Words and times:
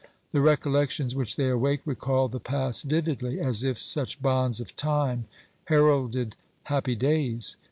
The 0.31 0.41
recollections 0.41 1.15
which 1.15 1.35
they 1.35 1.47
awake 1.51 1.81
recall 1.85 2.27
the 2.27 2.39
past 2.39 2.85
vividly, 2.85 3.39
as 3.39 3.63
if 3.63 3.77
such 3.77 4.19
bonds 4.19 4.59
of 4.59 4.75
time 4.75 5.25
heralded 5.65 6.35
happy 6.63 6.95
days. 6.95 7.55